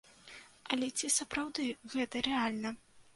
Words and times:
Але 0.75 0.87
ці 0.99 1.09
сапраўды 1.15 1.65
гэта 1.97 2.15
рэальна? 2.29 2.73